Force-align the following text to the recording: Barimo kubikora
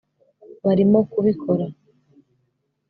Barimo 0.65 0.99
kubikora 1.11 1.65